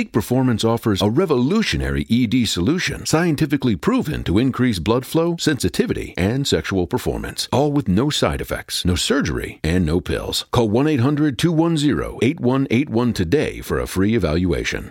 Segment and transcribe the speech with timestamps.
[0.00, 6.48] Peak Performance offers a revolutionary ED solution scientifically proven to increase blood flow, sensitivity, and
[6.48, 10.46] sexual performance, all with no side effects, no surgery, and no pills.
[10.52, 14.90] Call 1 800 210 8181 today for a free evaluation.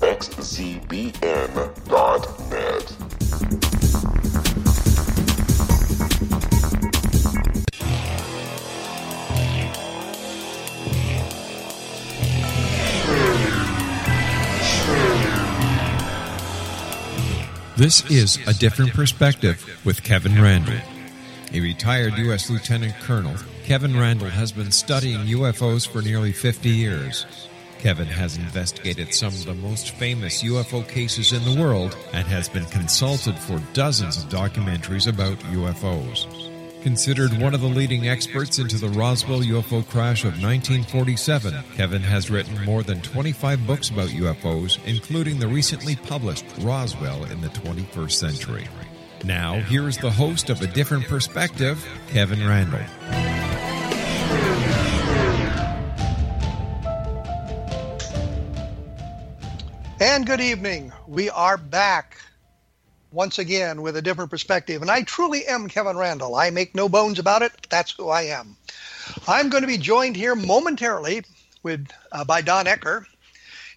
[0.00, 0.20] www.xzbn.net.
[17.76, 20.80] This is A Different Perspective with Kevin Randle.
[21.52, 22.48] A retired U.S.
[22.50, 27.26] Lieutenant Colonel, Kevin Randle has been studying UFOs for nearly 50 years.
[27.80, 32.46] Kevin has investigated some of the most famous UFO cases in the world and has
[32.46, 36.26] been consulted for dozens of documentaries about UFOs.
[36.82, 42.30] Considered one of the leading experts into the Roswell UFO crash of 1947, Kevin has
[42.30, 48.12] written more than 25 books about UFOs, including the recently published Roswell in the 21st
[48.12, 48.68] Century.
[49.24, 52.84] Now, here is the host of A Different Perspective, Kevin Randle.
[60.10, 60.92] And good evening.
[61.06, 62.20] We are back
[63.12, 64.82] once again with a different perspective.
[64.82, 66.34] And I truly am Kevin Randle.
[66.34, 67.52] I make no bones about it.
[67.70, 68.56] That's who I am.
[69.28, 71.22] I'm going to be joined here momentarily
[71.62, 73.06] with uh, by Don Ecker,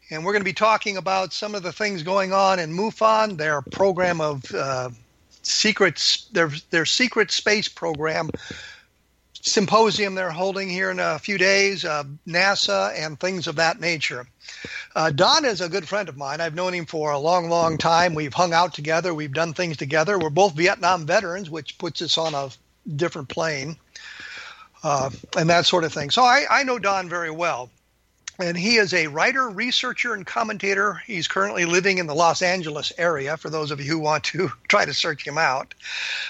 [0.10, 3.38] and we're going to be talking about some of the things going on in MUFON,
[3.38, 4.90] their program of uh,
[5.44, 8.32] secrets, their their secret space program
[9.44, 14.26] symposium they're holding here in a few days, uh, NASA, and things of that nature.
[14.96, 16.40] Uh, Don is a good friend of mine.
[16.40, 18.16] I've known him for a long, long time.
[18.16, 19.14] We've hung out together.
[19.14, 20.18] We've done things together.
[20.18, 22.50] We're both Vietnam veterans, which puts us on a
[22.96, 23.76] different plane,
[24.82, 26.10] uh, and that sort of thing.
[26.10, 27.70] So I, I know Don very well.
[28.40, 31.00] And he is a writer, researcher, and commentator.
[31.06, 34.50] He's currently living in the Los Angeles area, for those of you who want to
[34.70, 35.76] try to search him out.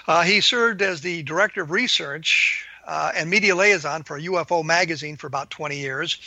[0.07, 5.15] Uh, he served as the director of research uh, and media liaison for UFO magazine
[5.15, 6.17] for about 20 years.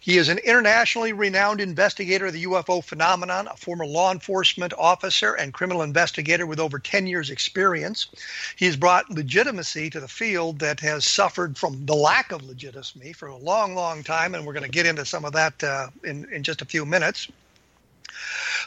[0.00, 5.34] He is an internationally renowned investigator of the UFO phenomenon, a former law enforcement officer
[5.34, 8.08] and criminal investigator with over 10 years' experience.
[8.56, 13.12] He has brought legitimacy to the field that has suffered from the lack of legitimacy
[13.12, 15.88] for a long, long time, and we're going to get into some of that uh,
[16.04, 17.28] in, in just a few minutes.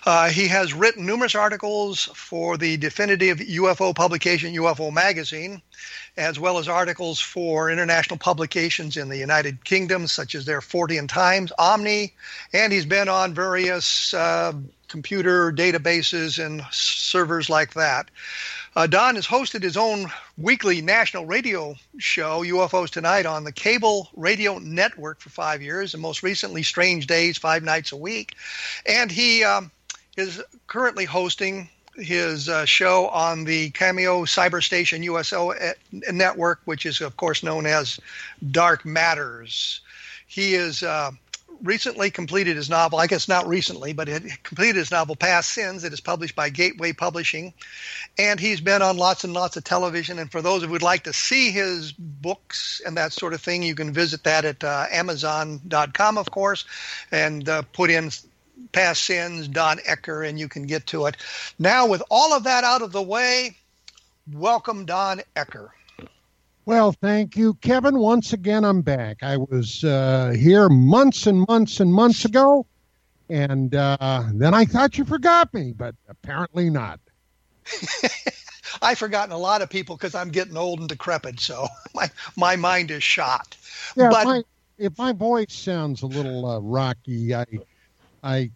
[0.05, 5.61] Uh, he has written numerous articles for the definitive UFO publication, UFO Magazine,
[6.17, 11.07] as well as articles for international publications in the United Kingdom, such as their Fortean
[11.07, 12.13] Times, Omni,
[12.53, 14.53] and he's been on various uh,
[14.87, 18.09] computer databases and servers like that.
[18.75, 24.09] Uh, Don has hosted his own weekly national radio show, UFOs Tonight, on the cable
[24.15, 28.35] radio network for five years, and most recently, Strange Daze, five nights a week.
[28.85, 29.71] And he um,
[30.17, 35.73] is currently hosting his uh, show on the Cameo Cyberstation USA uh,
[36.11, 37.99] network, which is, of course, known as
[38.51, 39.81] Dark Matters.
[40.27, 41.11] He has Uh,
[41.63, 42.99] recently completed his novel.
[42.99, 45.83] I guess not recently, but it completed his novel Past Sins.
[45.83, 47.53] It is published by Gateway Publishing,
[48.17, 50.19] and he's been on lots and lots of television.
[50.19, 53.63] And for those who would like to see his books and that sort of thing,
[53.63, 56.65] you can visit that at uh, Amazon.com, of course,
[57.11, 58.11] and uh, put in
[58.71, 61.17] Past Sins, Don Ecker, and you can get to it.
[61.59, 63.57] Now, with all of that out of the way,
[64.31, 65.69] welcome Don Ecker.
[66.65, 67.99] Well, thank you, Kevin.
[67.99, 69.21] Once again, I'm back.
[69.21, 72.65] I was uh, here months and months and months ago,
[73.29, 76.99] and uh, then I thought you forgot me, but apparently not.
[78.81, 82.55] I've forgotten a lot of people because I'm getting old and decrepit, so my my
[82.55, 83.55] mind is shot.
[83.95, 84.43] Yeah, but my,
[84.77, 87.45] if my voice sounds a little uh, rocky, I,
[88.25, 88.51] I,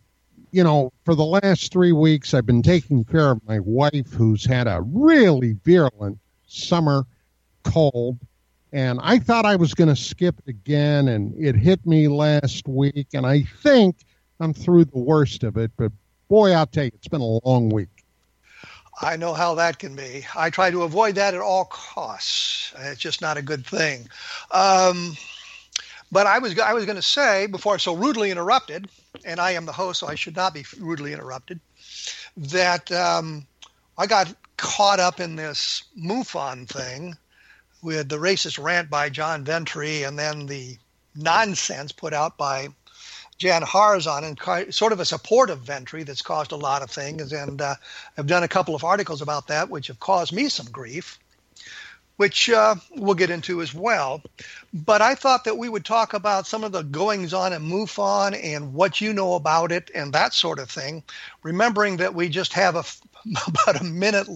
[0.51, 4.45] you know, for the last three weeks, I've been taking care of my wife, who's
[4.45, 7.05] had a really virulent summer
[7.63, 8.17] cold
[8.71, 12.67] and I thought I was going to skip it again, and it hit me last
[12.67, 13.95] week, and I think
[14.39, 15.71] I'm through the worst of it.
[15.75, 15.91] But
[16.27, 17.89] boy, I'll tell you, it's been a long week.
[19.01, 20.25] I know how that can be.
[20.35, 22.73] I try to avoid that at all costs.
[22.77, 24.07] It's just not a good thing.
[24.51, 25.15] Um,
[26.11, 28.89] But I was I was going to say before I so rudely interrupted,
[29.25, 31.59] and I am the host, so I should not be rudely interrupted.
[32.37, 33.45] That um,
[33.97, 37.15] I got caught up in this MUFON thing
[37.81, 40.77] with the racist rant by John Ventre, and then the
[41.15, 42.69] nonsense put out by
[43.37, 47.31] Jan Harzan, and sort of a support of Ventre that's caused a lot of things.
[47.31, 47.75] And uh,
[48.17, 51.19] I've done a couple of articles about that, which have caused me some grief
[52.19, 54.21] which uh, we'll get into as well.
[54.73, 58.37] But I thought that we would talk about some of the goings on at MUFON
[58.43, 61.01] and what you know about it and that sort of thing,
[61.43, 62.83] remembering that we just have a,
[63.47, 64.27] about a minute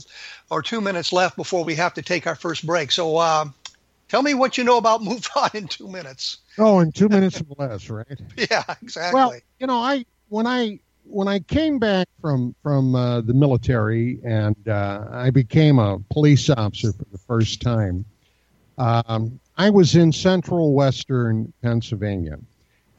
[0.50, 2.90] or two minutes left before we have to take our first break.
[2.90, 3.48] So uh,
[4.08, 6.38] tell me what you know about MUFON in two minutes.
[6.58, 8.08] Oh, in two minutes or less, right?
[8.38, 9.20] Yeah, exactly.
[9.20, 14.20] Well, you know, I when I when I came back from from uh, the military
[14.24, 18.06] and uh, I became a police officer for the first time,
[18.78, 22.40] um, I was in central western Pennsylvania,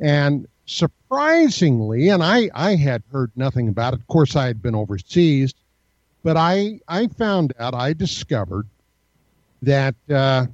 [0.00, 4.00] and surprisingly, and I I had heard nothing about it.
[4.00, 5.54] Of course, I had been overseas,
[6.22, 8.68] but I I found out I discovered
[9.62, 10.46] that uh,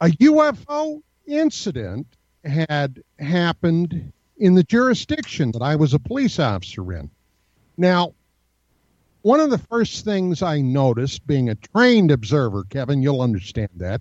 [0.00, 2.06] a UFO incident
[2.44, 7.10] had happened in the jurisdiction that I was a police officer in.
[7.76, 8.14] Now,
[9.22, 14.00] one of the first things I noticed, being a trained observer, Kevin, you'll understand that,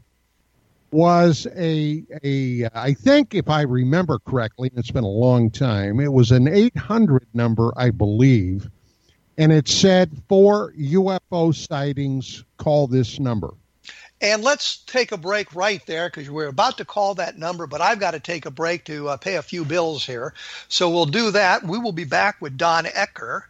[0.91, 5.99] was a a I think if I remember correctly, and it's been a long time,
[5.99, 8.69] it was an 800 number, I believe,
[9.37, 13.49] and it said for UFO sightings, call this number.
[14.19, 17.81] And let's take a break right there because we're about to call that number, but
[17.81, 20.33] I've got to take a break to uh, pay a few bills here.
[20.69, 21.63] So we'll do that.
[21.63, 23.43] We will be back with Don Ecker,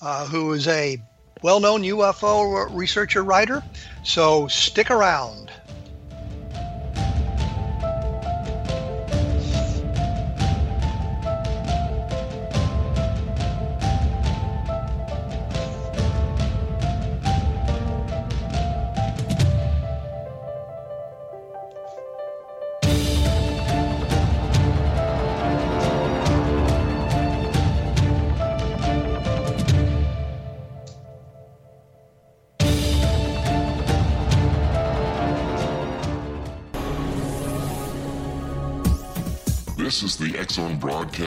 [0.00, 1.02] uh, who is a
[1.42, 3.62] well known UFO researcher writer.
[4.04, 5.50] So stick around.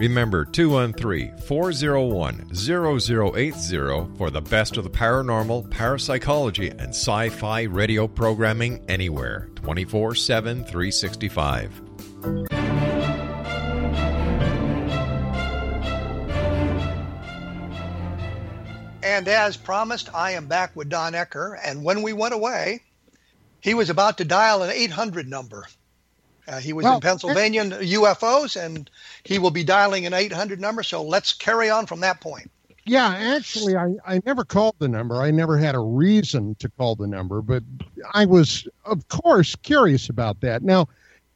[0.00, 8.08] Remember 213 401 0080 for the best of the paranormal, parapsychology, and sci fi radio
[8.08, 11.82] programming anywhere 24 7 365.
[19.02, 21.58] And as promised, I am back with Don Ecker.
[21.62, 22.80] And when we went away,
[23.60, 25.66] he was about to dial an 800 number.
[26.50, 28.90] Uh, he was Well, in Pennsylvania in UFOs, and
[29.22, 30.82] he will be dialing an 800 number.
[30.82, 32.50] So let's carry on from that point.
[32.84, 35.22] Yeah, actually, I, I never called the number.
[35.22, 37.62] I never had a reason to call the number, but
[38.14, 40.62] I was, of course, curious about that.
[40.62, 40.88] Now,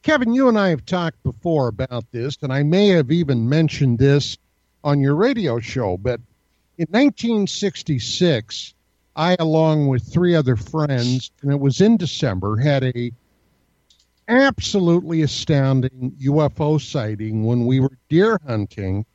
[0.03, 3.99] Kevin, you and I have talked before about this, and I may have even mentioned
[3.99, 4.37] this
[4.83, 6.19] on your radio show, but
[6.77, 8.73] in 1966,
[9.15, 13.11] I, along with three other friends, and it was in December, had a
[14.27, 19.05] absolutely astounding UFO sighting when we were deer hunting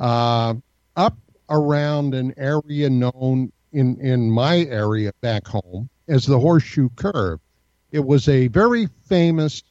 [0.00, 0.54] uh,
[0.96, 1.16] up
[1.50, 7.40] around an area known in, in my area back home as the Horseshoe Curve.
[7.90, 9.62] It was a very famous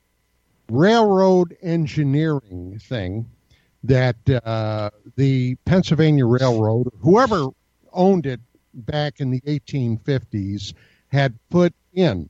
[0.70, 3.26] railroad engineering thing
[3.84, 7.48] that uh, the Pennsylvania Railroad, whoever
[7.94, 8.42] owned it
[8.74, 10.74] back in the 1850s,
[11.10, 12.30] had put in.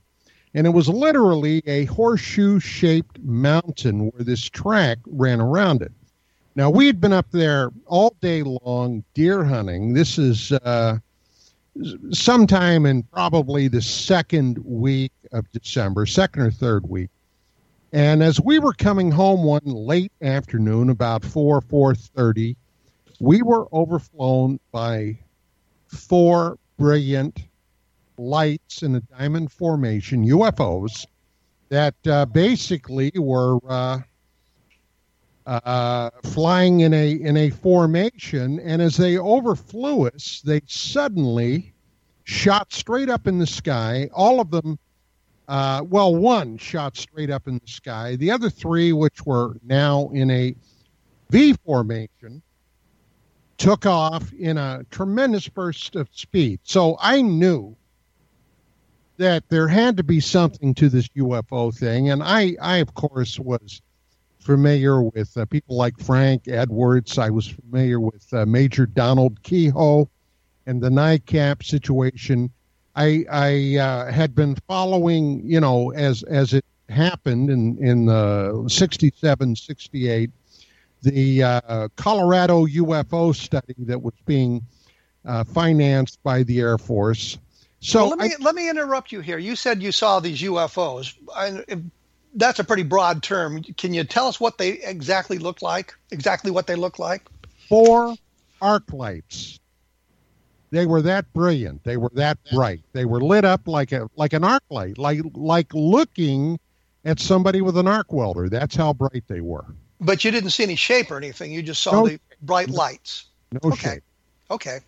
[0.58, 5.92] And it was literally a horseshoe shaped mountain where this track ran around it.
[6.56, 9.94] Now, we had been up there all day long deer hunting.
[9.94, 10.98] This is uh,
[12.10, 17.10] sometime in probably the second week of December, second or third week.
[17.92, 22.56] And as we were coming home one late afternoon, about four four thirty,
[23.20, 25.18] we were overflown by
[25.86, 27.44] four brilliant
[28.18, 31.06] lights in a diamond formation UFOs
[31.68, 33.98] that uh, basically were uh,
[35.46, 41.72] uh, flying in a in a formation, and as they overflew us, they suddenly
[42.24, 44.10] shot straight up in the sky.
[44.12, 44.78] All of them
[45.48, 48.16] uh, well, one shot straight up in the sky.
[48.16, 50.54] The other three, which were now in a
[51.30, 52.42] V formation,
[53.56, 56.60] took off in a tremendous burst of speed.
[56.64, 57.74] So I knew
[59.18, 62.10] that there had to be something to this UFO thing.
[62.10, 63.82] And I, I of course, was
[64.38, 67.18] familiar with uh, people like Frank Edwards.
[67.18, 70.08] I was familiar with uh, Major Donald Keyhoe
[70.66, 72.50] and the NICAP situation.
[72.96, 78.64] I I uh, had been following, you know, as as it happened in in the
[78.68, 80.30] 67, 68,
[81.02, 84.64] the uh, Colorado UFO study that was being
[85.24, 87.38] uh, financed by the Air Force.
[87.80, 89.38] So well, let me I, let me interrupt you here.
[89.38, 91.14] You said you saw these UFOs.
[91.34, 91.64] I,
[92.34, 93.62] that's a pretty broad term.
[93.62, 95.94] Can you tell us what they exactly look like?
[96.10, 97.22] Exactly what they look like?
[97.68, 98.16] Four
[98.60, 99.58] arc lights
[100.70, 101.84] they were that brilliant.
[101.84, 102.82] They were that bright.
[102.92, 106.58] They were lit up like a like an arc light, like like looking
[107.04, 108.48] at somebody with an arc welder.
[108.48, 109.64] That's how bright they were.
[110.00, 111.52] But you didn't see any shape or anything.
[111.52, 113.26] You just saw no, the bright lights.
[113.52, 113.94] No okay.
[113.94, 114.02] shape.
[114.50, 114.80] Okay.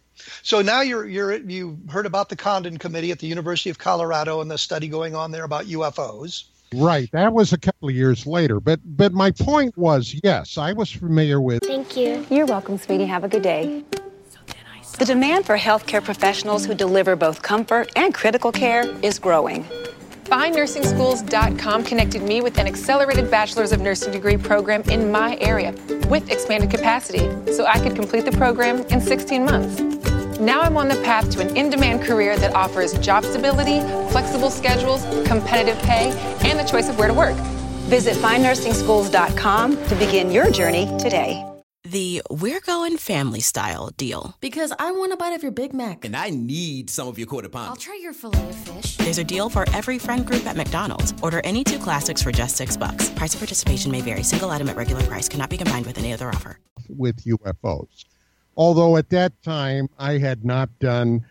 [0.42, 4.40] So now you're you're you heard about the Condon Committee at the University of Colorado
[4.40, 6.44] and the study going on there about UFOs.
[6.72, 7.10] Right.
[7.12, 8.60] That was a couple of years later.
[8.60, 12.24] But but my point was, yes, I was familiar with Thank you.
[12.30, 13.06] You're welcome, sweetie.
[13.06, 13.84] Have a good day.
[14.98, 19.64] The demand for healthcare professionals who deliver both comfort and critical care is growing.
[20.30, 25.74] FindNursingSchools.com connected me with an accelerated Bachelor's of Nursing degree program in my area
[26.08, 29.80] with expanded capacity so I could complete the program in 16 months.
[30.38, 33.80] Now I'm on the path to an in demand career that offers job stability,
[34.12, 36.12] flexible schedules, competitive pay,
[36.44, 37.34] and the choice of where to work.
[37.90, 41.49] Visit FindNursingSchools.com to begin your journey today
[41.90, 44.36] the We're Going Family Style deal.
[44.40, 46.04] Because I want a bite of your Big Mac.
[46.04, 47.68] And I need some of your quarter pound.
[47.68, 48.96] I'll try your filet of fish.
[48.96, 51.12] There's a deal for every friend group at McDonald's.
[51.22, 53.08] Order any two classics for just six bucks.
[53.10, 54.22] Price of participation may vary.
[54.22, 56.58] Single item at regular price cannot be combined with any other offer.
[56.88, 58.04] With UFOs.
[58.56, 61.24] Although at that time I had not done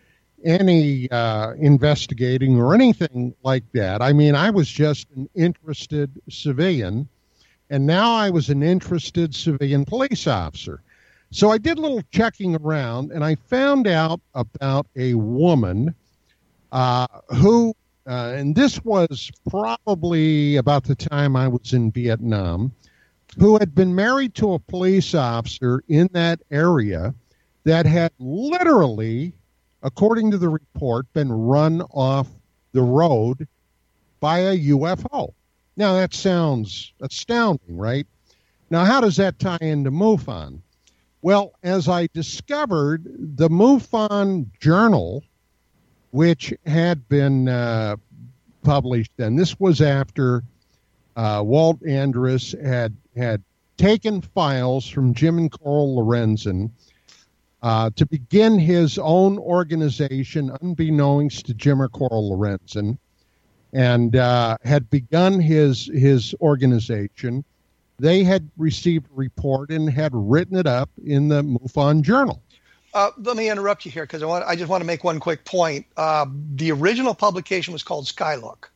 [0.44, 4.02] any uh, investigating or anything like that.
[4.02, 7.08] I mean, I was just an interested civilian
[7.70, 10.82] and now I was an interested civilian police officer.
[11.30, 15.94] So I did a little checking around and I found out about a woman
[16.72, 17.74] uh, who,
[18.08, 22.72] uh, and this was probably about the time I was in Vietnam,
[23.38, 27.14] who had been married to a police officer in that area
[27.62, 29.32] that had literally,
[29.84, 32.26] according to the report, been run off
[32.72, 33.46] the road
[34.18, 35.32] by a UFO.
[35.76, 38.06] Now, that sounds astounding, right?
[38.70, 40.60] Now, how does that tie into MUFON?
[41.22, 43.04] Well, as I discovered,
[43.36, 45.22] the MUFON Journal,
[46.12, 47.96] which had been uh,
[48.62, 50.42] published then, this was after
[51.16, 53.42] uh, Walt Andrus had had
[53.76, 56.70] taken files from Jim and Coral Lorenzen
[57.62, 62.98] uh, to begin his own organization, unbeknownst to Jim or Coral Lorenzen
[63.72, 67.44] and uh, had begun his his organization.
[67.98, 72.40] They had received a report and had written it up in the MUFON Journal.
[72.92, 75.20] Uh, let me interrupt you here because I want I just want to make one
[75.20, 75.86] quick point.
[75.96, 78.68] Uh, the original publication was called Skylook,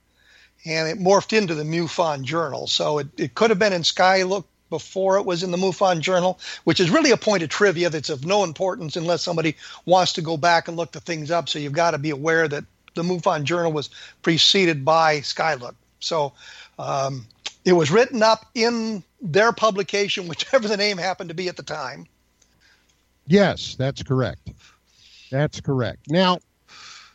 [0.65, 2.67] and it morphed into the MUFON Journal.
[2.67, 6.39] So it, it could have been in Skylook before it was in the MUFON Journal,
[6.65, 10.23] which is really a point of trivia that's of no importance unless somebody wants to
[10.23, 11.49] go back and look the things up.
[11.49, 13.91] So you've got to be aware that the MUFON Journal was
[14.23, 15.75] preceded by Skylook.
[16.01, 16.33] So
[16.79, 17.27] um,
[17.65, 21.63] it was written up in their publication, whichever the name happened to be at the
[21.63, 22.07] time.
[23.27, 24.51] Yes, that's correct.
[25.31, 26.11] That's correct.
[26.11, 26.41] Now,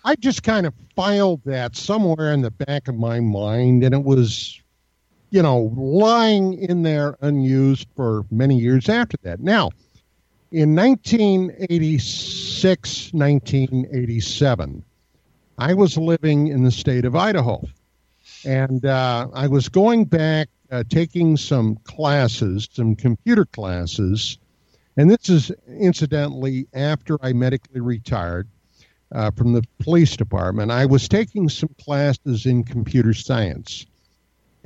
[0.03, 4.03] I just kind of filed that somewhere in the back of my mind, and it
[4.03, 4.59] was,
[5.29, 9.41] you know, lying in there unused for many years after that.
[9.41, 9.71] Now,
[10.51, 14.83] in 1986, 1987,
[15.59, 17.61] I was living in the state of Idaho,
[18.45, 24.37] and uh, I was going back uh, taking some classes, some computer classes,
[24.95, 28.47] and this is incidentally after I medically retired
[29.11, 30.71] uh, from the police department.
[30.71, 33.85] I was taking some classes in computer science.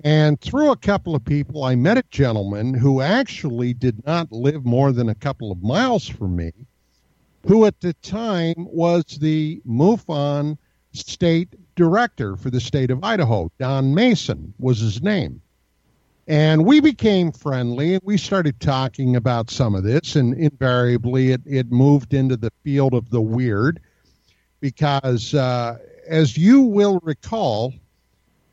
[0.04, 4.64] And through a couple of people, I met a gentleman who actually did not live
[4.64, 6.52] more than a couple of miles from me,
[7.48, 10.60] who at the time was the MUFON
[10.94, 13.52] state director for the state of Idaho.
[13.60, 15.42] Don Mason was his name.
[16.28, 21.42] And we became friendly and we started talking about some of this, and invariably it,
[21.46, 23.82] it moved into the field of the weird
[24.62, 27.74] because, uh, as you will recall,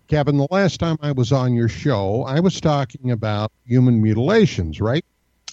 [0.09, 4.81] Kevin, the last time I was on your show, I was talking about human mutilations,
[4.81, 5.05] right?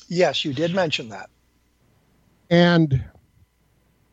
[0.08, 1.29] Yes, you did mention that.
[2.50, 3.03] And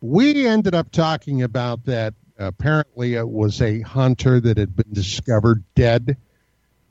[0.03, 2.13] we ended up talking about that.
[2.39, 6.17] Apparently, it was a hunter that had been discovered dead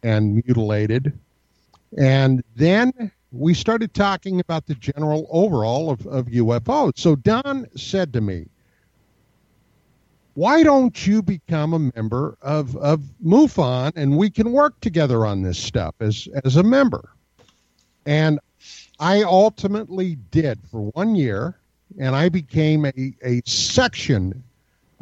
[0.01, 1.17] and mutilated.
[1.97, 6.97] And then we started talking about the general overall of, of UFOs.
[6.97, 8.47] So Don said to me,
[10.35, 15.43] why don't you become a member of, of MUFON and we can work together on
[15.43, 17.09] this stuff as, as a member?
[18.05, 18.39] And
[18.99, 21.59] I ultimately did for one year,
[21.99, 24.43] and I became a, a section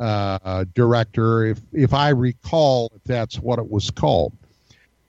[0.02, 4.34] uh, director, if, if I recall, if that's what it was called.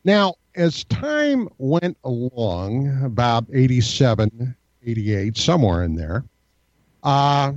[0.04, 6.25] Now, as time went along, about 87, 88, somewhere in there,
[7.02, 7.52] uh,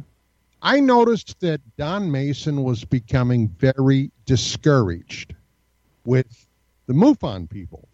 [0.62, 5.36] I noticed that Don Mason was becoming very discouraged
[6.06, 6.48] with
[6.88, 7.88] the MUFON people.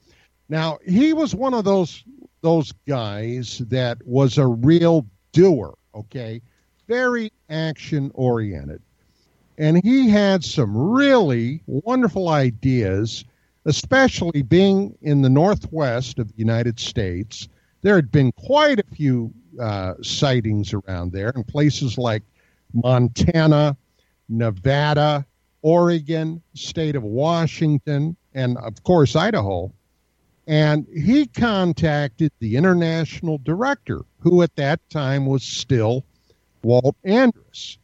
[0.49, 2.03] Now, he was one of those
[2.41, 6.41] those guys that was a real doer, okay?
[6.87, 8.81] Very action oriented.
[9.61, 13.23] And he had some really wonderful ideas,
[13.65, 17.47] especially being in the northwest of the United States.
[17.83, 22.23] There had been quite a few uh, sightings around there in places like
[22.73, 23.77] Montana,
[24.29, 25.27] Nevada,
[25.61, 29.71] Oregon, state of Washington, and of course, Idaho.
[30.47, 36.03] And he contacted the international director, who at that time was still
[36.63, 37.77] Walt Andrus.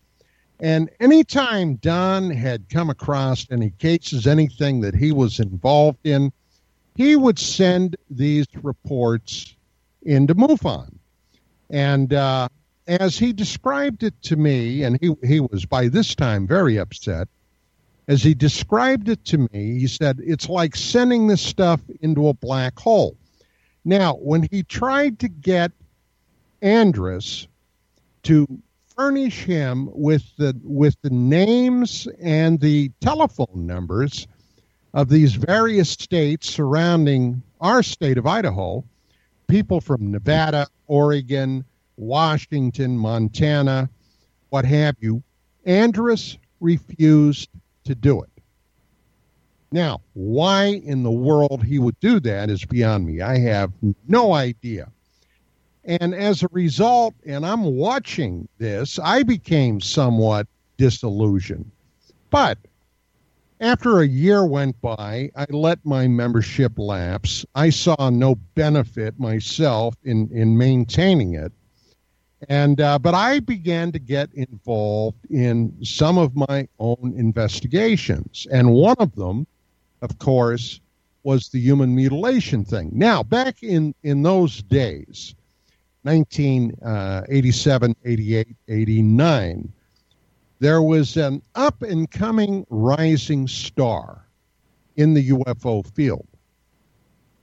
[0.60, 6.32] And anytime Don had come across any cases, anything that he was involved in,
[6.96, 9.56] he would send these reports
[10.02, 10.98] into MUFON.
[11.70, 12.48] And uh,
[12.88, 17.28] as he described it to me, and he, he was by this time very upset,
[18.08, 22.34] as he described it to me, he said, it's like sending this stuff into a
[22.34, 23.17] black hole.
[23.84, 25.72] Now, when he tried to get
[26.62, 27.48] Andrus
[28.24, 28.48] to
[28.98, 34.28] furnish him with the with the names and the telephone numbers
[34.94, 38.84] of these various states surrounding our state of Idaho,
[39.48, 41.64] people from Nevada, Oregon,
[41.98, 43.90] Washington, Montana,
[44.50, 45.22] what have you.
[45.66, 47.50] Andrus refused
[47.84, 48.30] to do it.
[49.72, 53.22] Now, why in the world he would do that is beyond me.
[53.22, 53.72] I have
[54.08, 54.90] no idea.
[55.88, 60.45] And as a result, and I'm watching this, I became somewhat
[60.76, 61.71] disillusioned.
[62.30, 62.58] But
[63.62, 67.45] after a year went by, I let my membership lapse.
[67.56, 71.54] I saw no benefit myself in, in maintaining it.
[72.50, 78.73] And uh, but I began to get involved in some of my own investigations, and
[78.73, 79.47] one of them,
[80.04, 80.80] of course,
[81.23, 82.91] was the human mutilation thing.
[82.93, 85.34] Now, back in in those days,
[86.08, 89.74] 1987, uh, 88, 89,
[90.60, 94.26] there was an up and coming rising star
[94.96, 96.26] in the UFO field.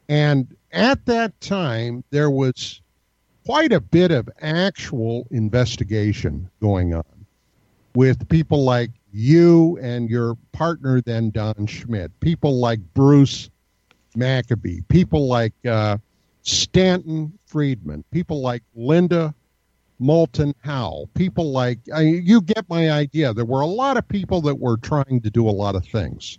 [0.08, 2.80] And at that time, there was
[3.46, 7.04] quite a bit of actual investigation going on
[7.94, 13.50] with people like you and your partner then Don Schmidt, people like Bruce
[14.16, 15.98] Maccabee, people like uh,
[16.44, 19.34] Stanton Friedman, people like Linda
[19.98, 23.32] Moulton Howe, people like I, you get my idea.
[23.32, 26.38] There were a lot of people that were trying to do a lot of things.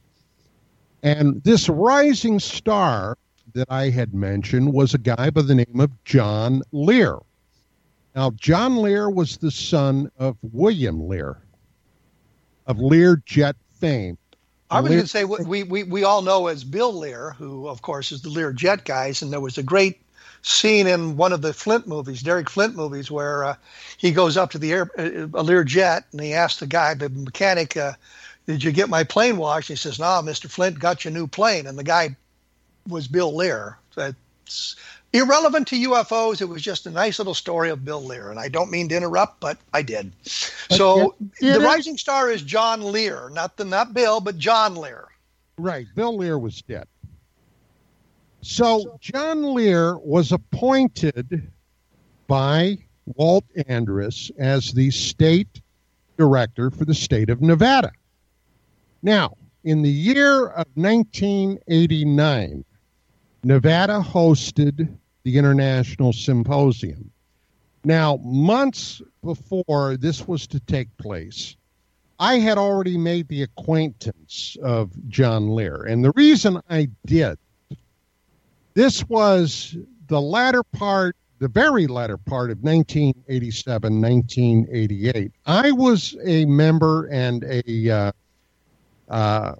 [1.03, 3.17] And this rising star
[3.53, 7.17] that I had mentioned was a guy by the name of John Lear.
[8.15, 11.41] Now, John Lear was the son of William Lear.
[12.67, 14.17] of Learjet fame.
[14.75, 17.81] I was going to say we, we we all know as Bill Lear, who of
[17.81, 20.01] course is the Lear Jet guys, and there was a great
[20.41, 23.55] scene in one of the Flint movies, Derek Flint movies, where uh,
[23.97, 26.93] he goes up to the air uh, a Lear Jet and he asks the guy,
[26.93, 27.93] the mechanic, uh,
[28.45, 31.67] "Did you get my plane washed?" He says, "No, Mister Flint, got your new plane,"
[31.67, 32.15] and the guy
[32.87, 33.77] was Bill Lear.
[33.95, 34.75] That's
[35.15, 36.41] irrelevant to UFOs.
[36.41, 38.95] It was just a nice little story of Bill Lear, and I don't mean to
[38.95, 40.11] interrupt, but I did.
[40.23, 44.75] So yeah, the that- rising star is John Lear, not the not Bill, but John
[44.75, 45.07] Lear.
[45.57, 45.87] Right.
[45.95, 46.87] Bill Lear was dead.
[48.41, 51.51] So John Lear was appointed
[52.27, 52.77] by
[53.15, 55.61] Walt Andrus as the state
[56.17, 57.91] director for the state of Nevada.
[59.01, 62.65] Now, in the year of 1989,
[63.43, 67.09] Nevada hosted the International Symposium.
[67.83, 71.55] Now, months before this was to take place,
[72.19, 75.83] I had already made the acquaintance of John Lear.
[75.83, 77.37] And the reason I did,
[78.75, 79.75] this was
[80.07, 85.31] the latter part, the very latter part of 1987, 1988.
[85.47, 88.11] I was a member and a, uh,
[89.09, 89.55] uh,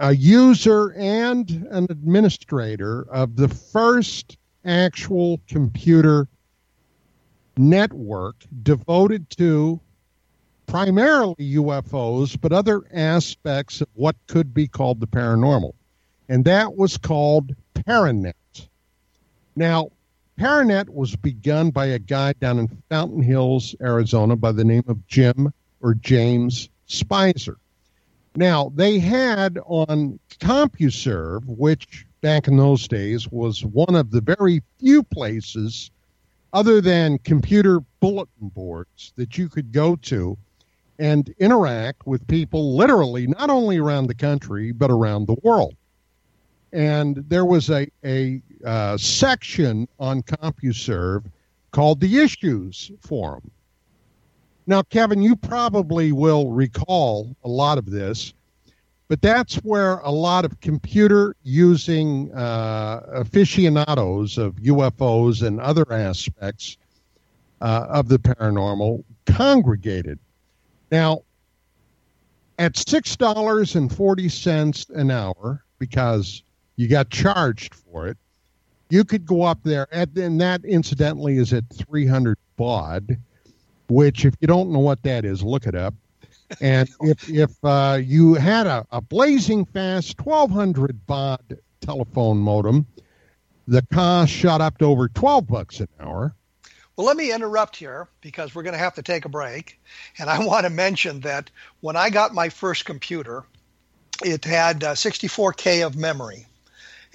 [0.00, 6.28] a user and an administrator of the first actual computer
[7.56, 9.80] network devoted to
[10.66, 15.72] primarily UFOs, but other aspects of what could be called the paranormal.
[16.28, 18.34] And that was called Paranet.
[19.56, 19.90] Now,
[20.38, 25.04] Paranet was begun by a guy down in Fountain Hills, Arizona, by the name of
[25.08, 27.56] Jim or James Speiser.
[28.36, 34.62] Now, they had on CompuServe, which back in those days was one of the very
[34.78, 35.90] few places
[36.52, 40.36] other than computer bulletin boards that you could go to
[40.98, 45.74] and interact with people literally not only around the country but around the world.
[46.72, 51.24] And there was a, a uh, section on CompuServe
[51.70, 53.50] called the Issues Forum.
[54.66, 58.34] Now, Kevin, you probably will recall a lot of this,
[59.08, 66.76] but that's where a lot of computer using uh, aficionados of UFOs and other aspects
[67.62, 70.18] uh, of the paranormal congregated.
[70.92, 71.22] Now,
[72.58, 76.42] at $6.40 an hour, because
[76.76, 78.18] you got charged for it,
[78.90, 83.18] you could go up there, at, and that incidentally is at 300 baud,
[83.88, 85.94] which, if you don't know what that is, look it up.
[86.60, 92.86] And if, if uh, you had a, a blazing fast 1200 baud telephone modem,
[93.66, 96.34] the cost shot up to over 12 bucks an hour.
[96.96, 99.78] Well, let me interrupt here because we're going to have to take a break.
[100.18, 103.44] And I want to mention that when I got my first computer,
[104.24, 106.46] it had uh, 64K of memory.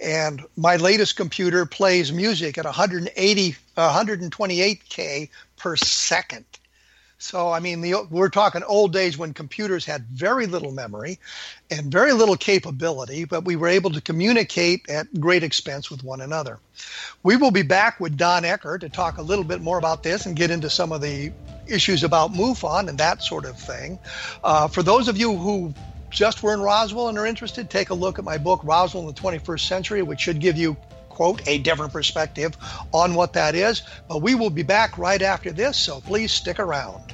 [0.01, 6.45] And my latest computer plays music at 180, uh, 128K per second.
[7.23, 11.19] So, I mean, the, we're talking old days when computers had very little memory
[11.71, 16.19] and very little capability, but we were able to communicate at great expense with one
[16.19, 16.59] another.
[17.23, 20.25] We will be back with Don Ecker to talk a little bit more about this
[20.25, 21.31] and get into some of the
[21.65, 23.99] issues about MUFON and that sort of thing.
[24.43, 25.73] Uh, for those of you who
[26.09, 29.15] just were in Roswell and are interested, take a look at my book, Roswell in
[29.15, 30.75] the 21st Century, which should give you
[31.13, 32.57] quote, a different perspective
[32.91, 33.83] on what that is.
[34.07, 37.13] But we will be back right after this, so please stick around.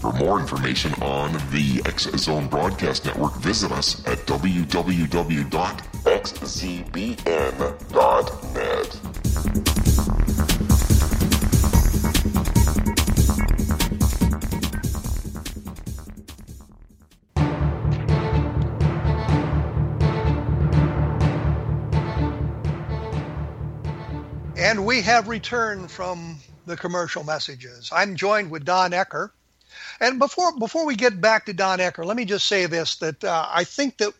[0.00, 5.46] For more information on the X Zone Broadcast Network, visit us at www.xzbn.net.
[24.58, 27.90] And we have returned from the commercial messages.
[27.92, 29.30] I'm joined with Don Ecker.
[30.00, 33.24] And before before we get back to Don Ecker, let me just say this: that
[33.24, 34.12] uh, I think that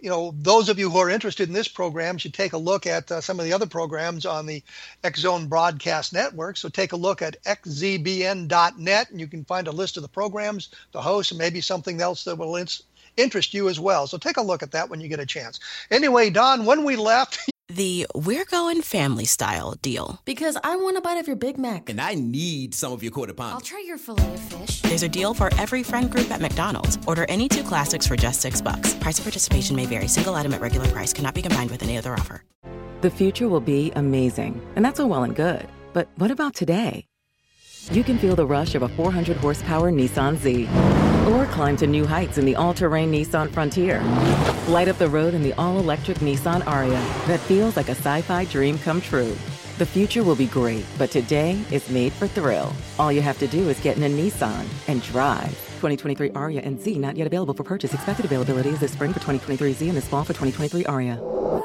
[0.00, 2.86] you know, those of you who are interested in this program should take a look
[2.86, 4.62] at uh, some of the other programs on the
[5.02, 6.56] X Zone Broadcast Network.
[6.56, 10.68] So take a look at xzbn.net, and you can find a list of the programs,
[10.92, 12.56] the hosts, and maybe something else that will
[13.16, 14.06] interest you as well.
[14.06, 15.60] So take a look at that when you get a chance.
[15.90, 17.38] Anyway, Don, when we left.
[17.68, 20.20] The we're going family style deal.
[20.24, 21.90] Because I want a bite of your Big Mac.
[21.90, 23.54] And I need some of your quarter pound.
[23.54, 24.82] I'll try your filet of fish.
[24.82, 26.96] There's a deal for every friend group at McDonald's.
[27.08, 28.94] Order any two classics for just six bucks.
[28.94, 30.06] Price of participation may vary.
[30.06, 32.44] Single item at regular price cannot be combined with any other offer.
[33.00, 35.68] The future will be amazing, and that's all well and good.
[35.92, 37.06] But what about today?
[37.90, 41.15] You can feel the rush of a 400 horsepower Nissan Z.
[41.26, 44.00] Or climb to new heights in the all terrain Nissan Frontier.
[44.68, 48.20] Light up the road in the all electric Nissan Ariya that feels like a sci
[48.22, 49.36] fi dream come true.
[49.78, 52.72] The future will be great, but today is made for thrill.
[53.00, 55.50] All you have to do is get in a Nissan and drive.
[55.80, 57.92] 2023 Ariya and Z not yet available for purchase.
[57.92, 61.62] Expected availability is this spring for 2023 Z and this fall for 2023 Ariya.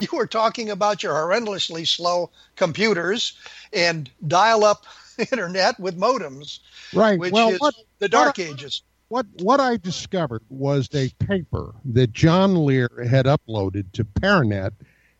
[0.00, 3.38] You were talking about your horrendously slow computers
[3.72, 4.86] and dial up
[5.30, 6.58] internet with modems.
[6.94, 7.18] Right.
[7.18, 8.82] Which well, is what, the dark what, ages.
[9.08, 14.72] What what I discovered was a paper that John Lear had uploaded to Paranet,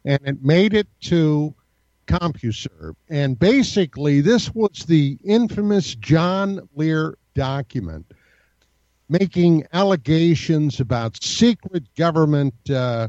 [0.05, 1.55] and it made it to
[2.07, 2.95] CompuServe.
[3.09, 8.13] And basically, this was the infamous John Lear document
[9.11, 13.09] making allegations about secret government uh,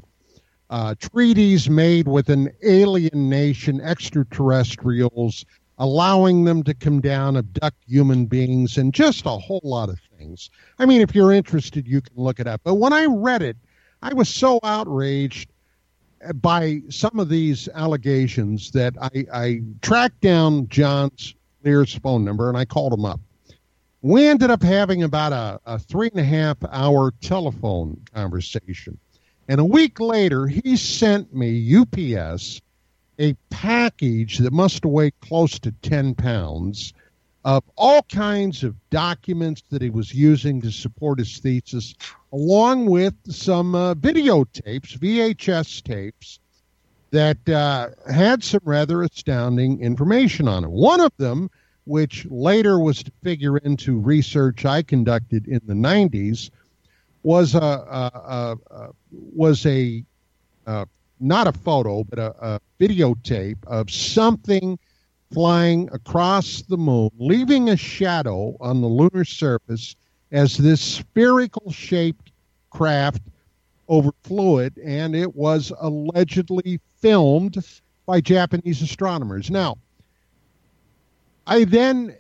[0.72, 5.46] uh, treaties made with an alien nation, extraterrestrials,
[5.82, 10.52] allowing them to come down, abduct human beings, and just a whole lot of things.
[10.78, 12.62] I mean, if you're interested, you can look it up.
[12.64, 13.58] But when I read it,
[14.04, 15.50] I was so outraged
[16.36, 22.60] by some of these allegations that I, I tracked down John's Lear's phone number and
[22.60, 23.20] I called him up.
[24.04, 29.00] We ended up having about a, a three and a half hour telephone conversation.
[29.48, 32.62] And a week later, he sent me UPS
[33.20, 36.94] a package that must have weighed close to 10 pounds
[37.44, 41.96] of all kinds of documents that he was using to support his thesis,
[42.32, 46.40] along with some uh, videotapes, VHS tapes,
[47.10, 50.70] that uh, had some rather astounding information on it.
[50.70, 51.50] One of them,
[51.86, 56.52] which later was to figure into research I conducted in the 90s,
[57.24, 60.04] was a, a, a, a was a
[61.22, 64.78] not a photo, but a, a videotape of something
[65.32, 69.96] flying across the moon, leaving a shadow on the lunar surface
[70.32, 72.32] as this spherical shaped
[72.70, 73.22] craft
[73.88, 77.58] overflew it, and it was allegedly filmed
[78.06, 79.52] by Japanese astronomers.
[79.52, 79.78] Now,
[81.48, 82.16] I then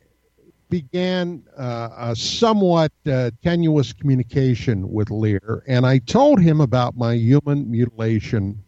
[0.70, 7.14] began uh, a somewhat uh, tenuous communication with Lear, and I told him about my
[7.14, 8.64] human mutilation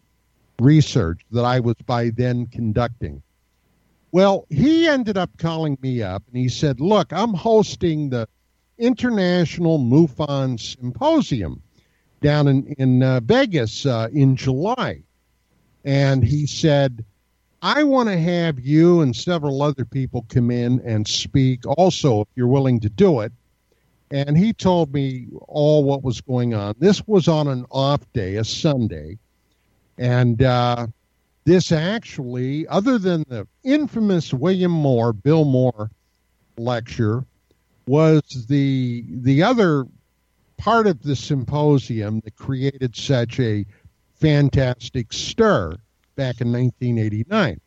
[0.60, 3.22] research that I was by then conducting.
[4.12, 8.28] Well, he ended up calling me up and he said, Look, I'm hosting the
[8.78, 11.62] International MUFON Symposium
[12.20, 15.02] down in, in uh, Vegas uh, in July.
[15.84, 17.04] And he said,
[17.60, 22.28] I want to have you and several other people come in and speak also, if
[22.34, 23.32] you're willing to do it.
[24.10, 26.74] And he told me all what was going on.
[26.78, 29.18] This was on an off day, a Sunday.
[29.98, 30.88] And uh,
[31.44, 35.90] this actually, other than the infamous William Moore, Bill Moore
[36.56, 37.24] lecture,
[37.86, 39.86] was the the other
[40.56, 43.66] part of the symposium that created such a
[44.14, 45.76] fantastic stir
[46.16, 47.60] back in 1989.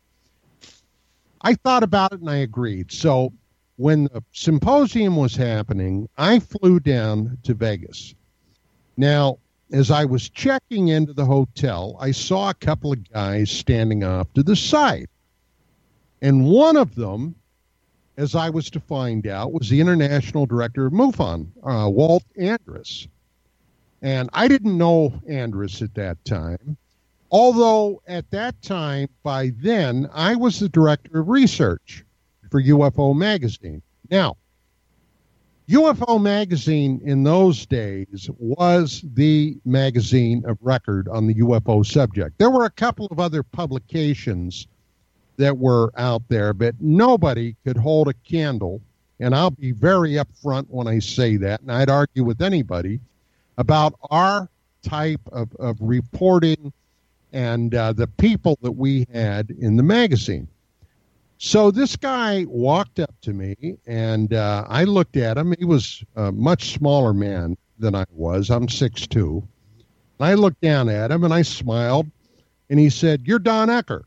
[1.40, 2.90] I thought about it and I agreed.
[2.90, 3.32] So
[3.76, 8.14] when the symposium was happening, I flew down to Vegas.
[8.96, 9.38] Now,
[9.72, 14.32] as I was checking into the hotel, I saw a couple of guys standing off
[14.34, 15.08] to the side.
[16.22, 17.34] And one of them,
[18.16, 23.06] as I was to find out, was the international director of MUFON, uh, Walt Andrus.
[24.00, 26.76] And I didn't know Andrus at that time,
[27.30, 32.04] although at that time, by then, I was the director of research
[32.50, 33.82] for UFO Magazine.
[34.10, 34.36] Now,
[35.68, 42.38] UFO Magazine in those days was the magazine of record on the UFO subject.
[42.38, 44.66] There were a couple of other publications
[45.36, 48.80] that were out there, but nobody could hold a candle.
[49.20, 53.00] And I'll be very upfront when I say that, and I'd argue with anybody
[53.58, 54.48] about our
[54.82, 56.72] type of, of reporting
[57.34, 60.48] and uh, the people that we had in the magazine.
[61.38, 65.54] So this guy walked up to me, and uh, I looked at him.
[65.58, 68.50] He was a much smaller man than I was.
[68.50, 69.46] I'm six two,
[70.20, 72.10] I looked down at him and I smiled,
[72.70, 74.02] and he said, You're Don Ecker.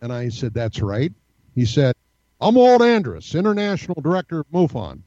[0.00, 1.12] And I said, That's right.
[1.54, 1.94] He said,
[2.40, 5.02] I'm Walt Andrus, International Director of MUFON.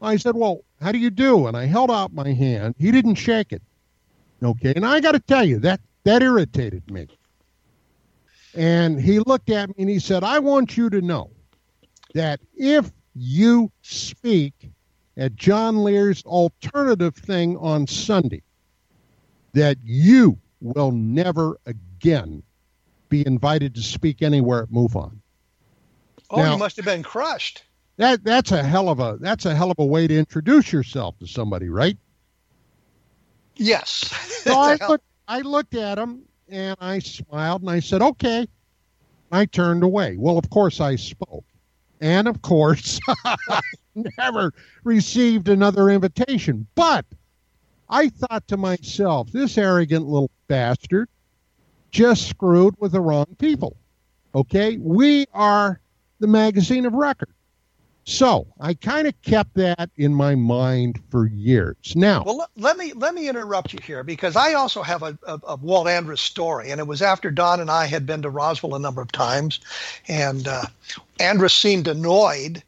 [0.00, 1.46] I said, Well, how do you do?
[1.46, 2.74] And I held out my hand.
[2.78, 3.62] He didn't shake it.
[4.42, 4.72] Okay.
[4.76, 7.08] And I got to tell you, that, that irritated me.
[8.56, 11.30] And he looked at me and he said, I want you to know
[12.14, 14.70] that if you speak
[15.16, 18.42] at John Lear's alternative thing on Sunday,
[19.52, 22.42] that you will never again
[23.08, 25.18] be invited to speak anywhere at MUFON.
[26.30, 27.62] Oh, now, you must have been crushed.
[27.98, 31.18] That that's a hell of a that's a hell of a way to introduce yourself
[31.20, 31.96] to somebody, right?
[33.56, 33.88] Yes.
[34.44, 38.46] so I looked I looked at him and I smiled and I said, "Okay."
[39.32, 40.16] I turned away.
[40.16, 41.44] Well, of course I spoke.
[42.00, 43.60] And of course, I
[44.18, 44.52] never
[44.84, 46.66] received another invitation.
[46.74, 47.04] But
[47.88, 51.08] I thought to myself, this arrogant little bastard
[51.90, 53.76] just screwed with the wrong people.
[54.34, 54.76] Okay?
[54.76, 55.80] We are
[56.20, 57.30] the magazine of record.
[58.08, 61.76] So I kind of kept that in my mind for years.
[61.96, 65.40] Now, well, let, me let me interrupt you here because I also have a, a,
[65.48, 68.76] a, Walt Andrus story, and it was after Don and I had been to Roswell
[68.76, 69.58] a number of times,
[70.06, 70.66] and uh,
[71.18, 72.62] Andrus seemed annoyed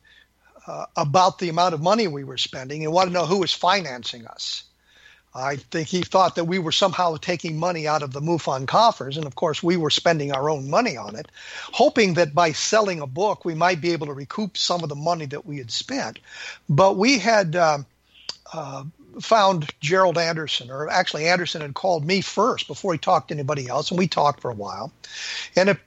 [0.66, 3.53] uh, about the amount of money we were spending and wanted to know who was
[3.53, 4.64] financing us.
[5.38, 9.16] I think he thought that we were somehow taking money out of the MUFON coffers,
[9.16, 11.29] and of course, we were spending our own money on it,
[11.72, 14.94] hoping that by selling a book, we might be able to recoup some of the
[14.94, 16.18] money that we had spent.
[16.68, 17.79] But we had uh,
[18.53, 18.85] uh,
[19.20, 23.68] found Gerald Anderson, or actually, Anderson had called me first before he talked to anybody
[23.68, 24.92] else, and we talked for a while.
[25.57, 25.79] And it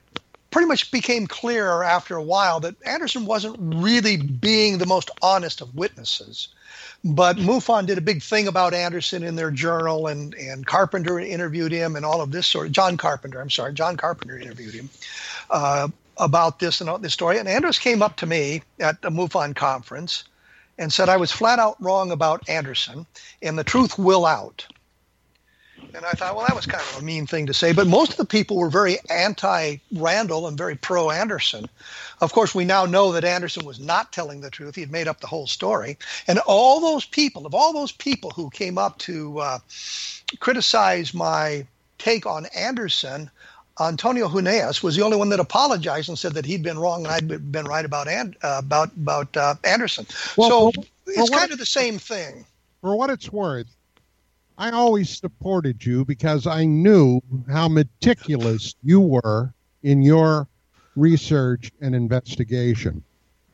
[0.50, 5.60] pretty much became clear after a while that Anderson wasn't really being the most honest
[5.60, 6.48] of witnesses.
[7.04, 11.72] But MUFON did a big thing about Anderson in their journal, and, and Carpenter interviewed
[11.72, 12.68] him, and all of this sort.
[12.68, 14.90] Of, John Carpenter, I'm sorry, John Carpenter interviewed him
[15.50, 17.38] uh, about this and this story.
[17.38, 20.24] And Andrus came up to me at the MUFON conference
[20.78, 23.06] and said I was flat out wrong about Anderson,
[23.42, 24.66] and the truth will out.
[25.94, 27.72] And I thought, well, that was kind of a mean thing to say.
[27.72, 31.66] But most of the people were very anti Randle and very pro Anderson.
[32.20, 34.74] Of course, we now know that Anderson was not telling the truth.
[34.74, 35.98] He had made up the whole story.
[36.26, 39.58] And all those people, of all those people who came up to uh,
[40.40, 41.66] criticize my
[41.98, 43.30] take on Anderson,
[43.80, 47.12] Antonio Huneeus was the only one that apologized and said that he'd been wrong and
[47.12, 50.06] I'd been right about and, uh, about about uh, Anderson.
[50.36, 52.44] Well, so for it's kind of the same thing.
[52.80, 53.66] For what it's worth,
[54.62, 57.20] I always supported you because I knew
[57.50, 60.46] how meticulous you were in your
[60.94, 63.02] research and investigation.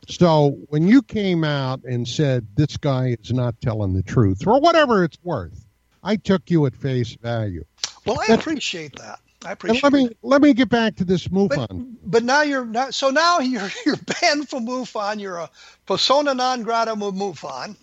[0.07, 4.61] So when you came out and said this guy is not telling the truth, or
[4.61, 5.67] whatever it's worth,
[6.05, 7.65] I took you at face value.
[8.05, 9.21] Well, I appreciate that.
[9.47, 9.83] I appreciate.
[9.83, 11.97] let me let me get back to this MUFON.
[12.03, 12.93] But, but now you're not.
[12.93, 15.21] So now you're you're banned from MUFON.
[15.21, 15.51] You're a
[15.87, 17.77] persona non grata MUFON.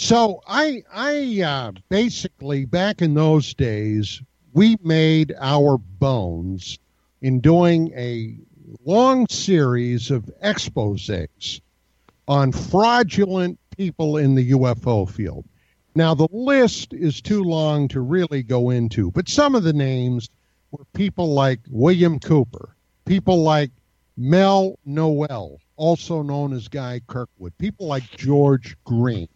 [0.00, 6.78] So I I uh, basically back in those days we made our bones
[7.20, 8.36] in doing a
[8.84, 11.60] long series of exposés
[12.28, 15.44] on fraudulent people in the UFO field.
[15.96, 20.30] Now the list is too long to really go into, but some of the names
[20.70, 23.72] were people like William Cooper, people like
[24.16, 29.28] Mel Noel, also known as Guy Kirkwood, people like George Green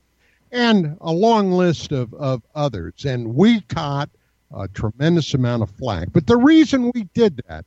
[0.53, 3.05] and a long list of, of others.
[3.05, 4.11] And we caught
[4.55, 6.09] a tremendous amount of flack.
[6.13, 7.65] But the reason we did that,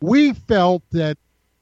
[0.00, 1.18] we felt that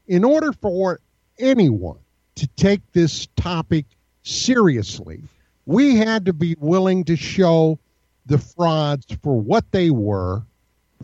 [0.06, 1.00] in order for
[1.38, 1.98] anyone
[2.34, 3.86] to take this topic
[4.24, 5.22] seriously,
[5.64, 7.78] we had to be willing to show
[8.26, 10.42] the frauds for what they were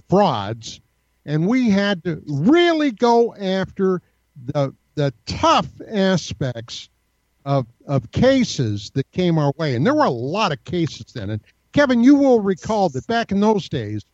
[0.08, 0.80] frauds
[1.24, 4.02] and we had to really go after
[4.46, 6.88] the the tough aspects
[7.44, 11.30] of of cases that came our way, and there were a lot of cases then.
[11.30, 11.40] And
[11.72, 14.04] Kevin, you will recall that back in those days,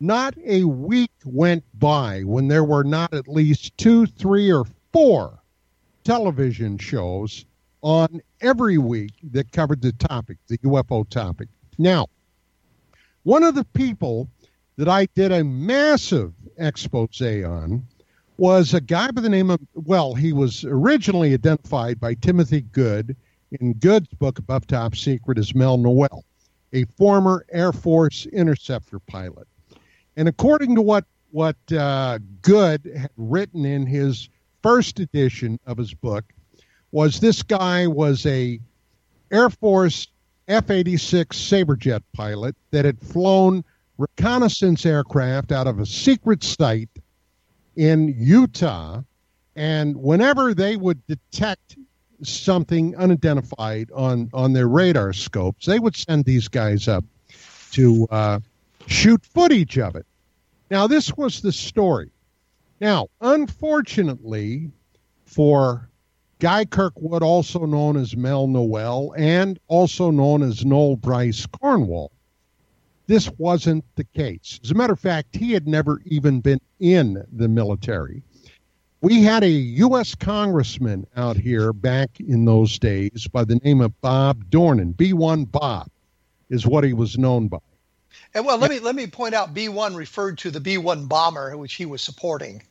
[0.00, 5.38] not a week went by when there were not at least two, three, or four
[6.04, 7.44] television shows
[7.82, 11.48] on every week that covered the topic, the UFO topic.
[11.78, 12.06] Now,
[13.22, 14.28] one of the people
[14.76, 17.86] that I did a massive expose on
[18.36, 23.16] was a guy by the name of, well, he was originally identified by Timothy Good
[23.52, 26.24] in Good's book, Above Top Secret, as Mel Noel,
[26.72, 29.46] a former Air Force interceptor pilot.
[30.16, 34.28] And according to what, what uh, Good had written in his
[34.62, 36.24] first edition of his book,
[36.92, 38.60] was this guy was a
[39.30, 40.08] Air Force
[40.48, 43.64] F 86 Sabrejet pilot that had flown
[43.98, 46.90] reconnaissance aircraft out of a secret site
[47.76, 49.02] in Utah.
[49.54, 51.76] And whenever they would detect
[52.22, 57.04] something unidentified on, on their radar scopes, they would send these guys up
[57.72, 58.40] to uh,
[58.86, 60.06] shoot footage of it.
[60.70, 62.10] Now, this was the story.
[62.80, 64.70] Now, unfortunately
[65.24, 65.88] for
[66.38, 72.12] Guy Kirkwood, also known as Mel Noel, and also known as Noel Bryce Cornwall,
[73.06, 74.60] this wasn't the case.
[74.62, 78.22] As a matter of fact, he had never even been in the military.
[79.00, 80.14] We had a U.S.
[80.14, 84.94] congressman out here back in those days by the name of Bob Dornan.
[84.94, 85.88] B1 Bob
[86.48, 87.58] is what he was known by.
[88.34, 91.74] And well, let me let me point out B1 referred to the B1 bomber which
[91.74, 92.62] he was supporting.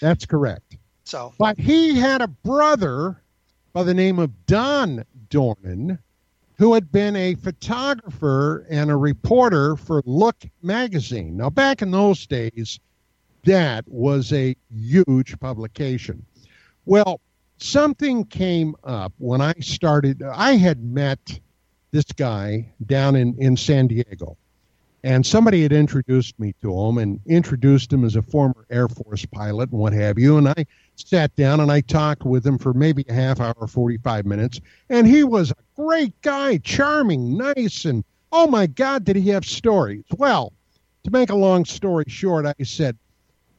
[0.00, 0.76] That's correct.
[1.04, 3.20] So, but he had a brother
[3.72, 5.98] by the name of Don Dornan,
[6.56, 11.36] who had been a photographer and a reporter for Look magazine.
[11.36, 12.78] Now, back in those days,
[13.44, 16.24] that was a huge publication.
[16.86, 17.20] Well,
[17.58, 20.22] something came up when I started.
[20.22, 21.40] I had met
[21.90, 24.36] this guy down in, in San Diego.
[25.02, 29.26] And somebody had introduced me to him and introduced him as a former Air Force
[29.26, 30.38] pilot and what have you.
[30.38, 30.66] And I
[30.96, 34.60] sat down and I talked with him for maybe a half hour, 45 minutes.
[34.88, 39.44] And he was a great guy, charming, nice, and oh my God, did he have
[39.44, 40.04] stories?
[40.16, 40.52] Well,
[41.04, 42.96] to make a long story short, I said,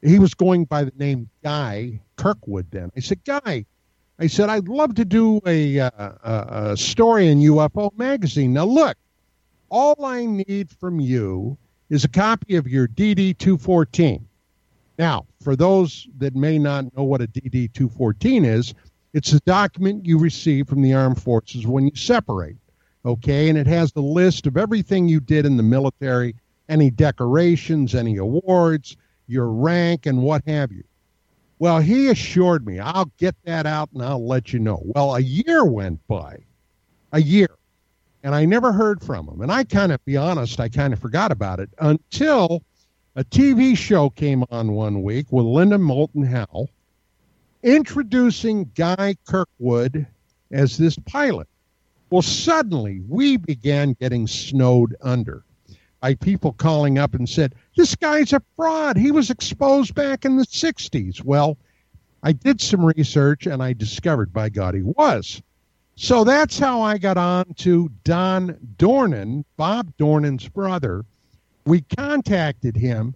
[0.02, 2.92] he was going by the name Guy Kirkwood then.
[2.96, 3.66] I said, Guy,
[4.20, 5.90] I said, I'd love to do a, uh,
[6.24, 8.54] a, story in UFO magazine.
[8.54, 8.98] Now, look,
[9.70, 11.58] all I need from you
[11.90, 14.26] is a copy of your DD 214.
[14.98, 18.74] Now, for those that may not know what a DD 214 is,
[19.14, 22.58] it's a document you receive from the armed forces when you separate.
[23.06, 26.36] Okay, and it has the list of everything you did in the military,
[26.70, 30.84] any decorations, any awards, your rank, and what have you.
[31.60, 34.82] Well, he assured me, I'll get that out and I'll let you know.
[34.84, 36.40] Well, a year went by,
[37.12, 37.56] a year
[38.26, 39.42] and I never heard from him.
[39.42, 42.64] And I kind of, be honest, I kind of forgot about it until
[43.16, 46.68] a TV show came on one week with Linda Moulton Howe
[47.64, 50.06] introducing Guy Kirkwood
[50.52, 51.48] as this pilot.
[52.10, 55.44] Well, suddenly we began getting snowed under
[56.02, 58.98] by people calling up and said, This guy's a fraud.
[58.98, 61.24] He was exposed back in the 60s.
[61.24, 61.58] Well,
[62.22, 65.42] I did some research and I discovered, by God, he was.
[65.96, 71.06] So that's how I got on to Don Dornan, Bob Dornan's brother.
[71.66, 73.16] We contacted him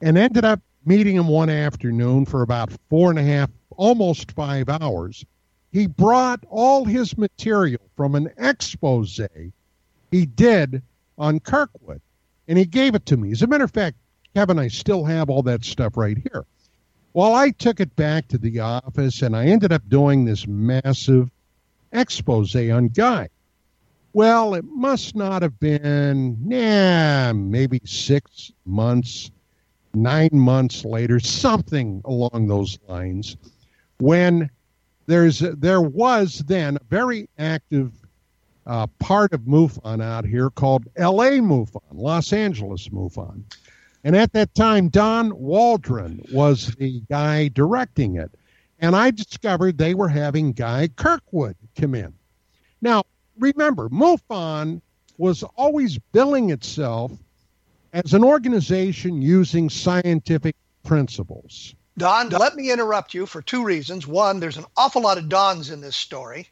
[0.00, 4.68] and ended up meeting him one afternoon for about four and a half, almost five
[4.70, 5.24] hours.
[5.70, 9.20] He brought all his material from an expose
[10.10, 10.82] he did
[11.18, 12.00] on Kirkwood,
[12.48, 13.32] and he gave it to me.
[13.32, 13.98] As a matter of fact,
[14.34, 16.46] Kevin, I still have all that stuff right here.
[17.12, 21.30] Well, I took it back to the office, and I ended up doing this massive
[21.92, 23.28] expose on Guy.
[24.12, 29.30] Well, it must not have been, nah, maybe six months,
[29.94, 33.36] nine months later, something along those lines,
[33.98, 34.50] when
[35.06, 37.92] there's there was then a very active
[38.66, 41.40] uh, part of MUFON out here called L.A.
[41.40, 43.42] MUFON, Los Angeles MUFON.
[44.02, 48.30] And at that time, Don Waldron was the guy directing it.
[48.80, 52.14] And I discovered they were having Guy Kirkwood come in.
[52.80, 53.02] Now,
[53.40, 54.80] remember, MUFON
[55.18, 57.12] was always billing itself
[57.92, 61.74] as an organization using scientific principles.
[61.98, 64.06] Don, let me interrupt you for two reasons.
[64.06, 66.48] One, there's an awful lot of Dons in this story.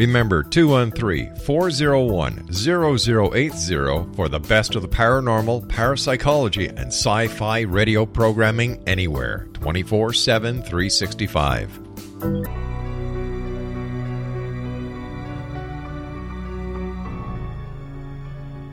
[0.00, 8.06] Remember 213 401 0080 for the best of the paranormal, parapsychology, and sci fi radio
[8.06, 11.80] programming anywhere 24 7 365.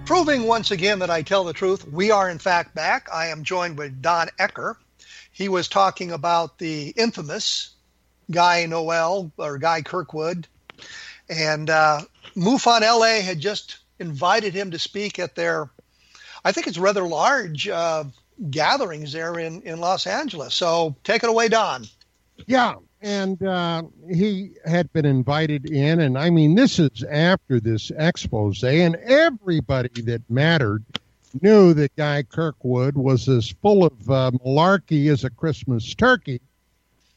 [0.05, 3.09] Proving once again that I tell the truth, we are in fact back.
[3.13, 4.75] I am joined with Don Ecker.
[5.33, 7.71] He was talking about the infamous
[8.31, 10.47] Guy Noel or Guy Kirkwood.
[11.29, 12.01] And uh,
[12.35, 15.69] MUFON LA had just invited him to speak at their,
[16.45, 18.05] I think it's rather large uh,
[18.49, 20.53] gatherings there in, in Los Angeles.
[20.53, 21.85] So take it away, Don.
[22.45, 27.91] Yeah, and uh, he had been invited in, and I mean, this is after this
[27.97, 30.83] expose, and everybody that mattered
[31.41, 36.41] knew that Guy Kirkwood was as full of uh, malarkey as a Christmas turkey.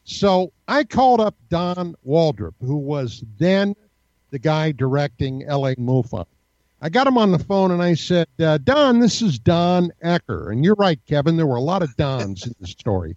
[0.05, 3.77] So I called up Don Waldrop, who was then
[4.31, 6.27] the guy directing LA MUFON.
[6.83, 10.51] I got him on the phone and I said, uh, Don, this is Don Ecker.
[10.51, 13.17] And you're right, Kevin, there were a lot of Dons in the story.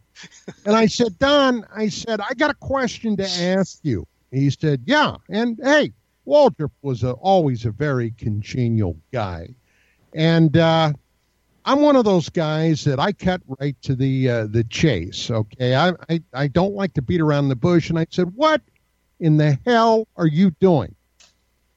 [0.66, 4.06] And I said, Don, I said, I got a question to ask you.
[4.32, 5.16] He said, Yeah.
[5.30, 5.94] And hey,
[6.28, 9.56] Waldrop was a, always a very congenial guy.
[10.14, 10.94] And uh,
[11.66, 15.32] I'm one of those guys that I cut right to the uh, the chase.
[15.32, 17.90] Okay, I, I I don't like to beat around the bush.
[17.90, 18.62] And I said, "What
[19.20, 20.94] in the hell are you doing?"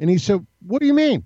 [0.00, 1.24] And he said, "What do you mean?"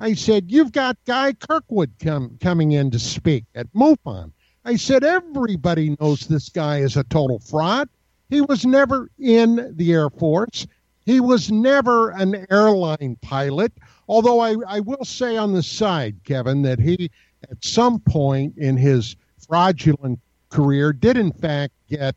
[0.00, 1.92] I said, You've got Guy Kirkwood
[2.40, 4.32] coming in to speak at MUFON.
[4.64, 7.88] I said, Everybody knows this guy is a total fraud.
[8.28, 10.66] He was never in the Air Force.
[11.06, 13.72] He was never an airline pilot.
[14.08, 17.10] Although I, I will say on the side, Kevin, that he,
[17.50, 22.16] at some point in his fraudulent career, did in fact get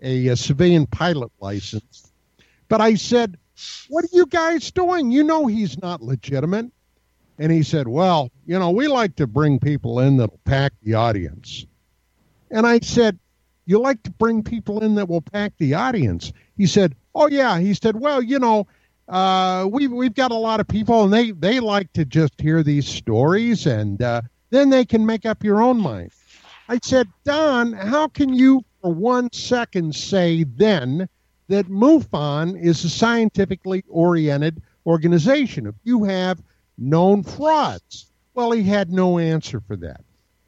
[0.00, 2.10] a, a civilian pilot license.
[2.68, 3.36] But I said,
[3.88, 5.10] What are you guys doing?
[5.10, 6.70] You know he's not legitimate.
[7.38, 10.94] And he said, Well, you know, we like to bring people in that'll pack the
[10.94, 11.66] audience.
[12.50, 13.18] And I said,
[13.66, 16.32] You like to bring people in that will pack the audience?
[16.56, 17.58] He said, Oh, yeah.
[17.58, 18.66] He said, Well, you know,
[19.08, 22.62] uh, we, we've got a lot of people and they, they like to just hear
[22.62, 26.10] these stories and uh, then they can make up your own mind.
[26.68, 31.08] I said, Don, how can you for one second say then
[31.48, 35.66] that MUFON is a scientifically oriented organization?
[35.66, 36.42] If you have
[36.78, 38.06] known frauds.
[38.34, 40.02] Well, he had no answer for that.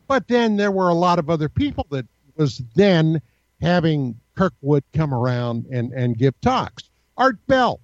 [0.06, 3.20] But then there were a lot of other people that was then
[3.60, 6.90] having Kirkwood come around and, and give talks.
[7.16, 7.80] Art Bell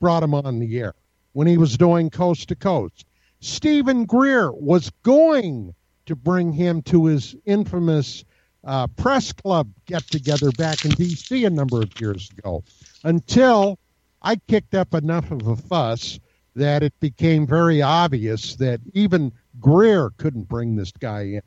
[0.00, 0.94] brought him on the air
[1.32, 3.04] when he was doing Coast to Coast.
[3.40, 5.74] Stephen Greer was going
[6.06, 8.24] to bring him to his infamous
[8.64, 11.44] uh, press club get together back in D.C.
[11.44, 12.62] a number of years ago
[13.04, 13.78] until
[14.22, 16.20] I kicked up enough of a fuss
[16.56, 21.42] that it became very obvious that even Greer couldn't bring this guy in.